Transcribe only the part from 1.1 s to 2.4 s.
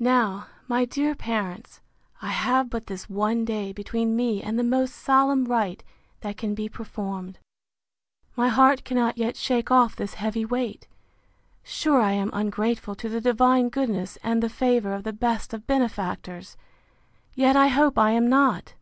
parents, I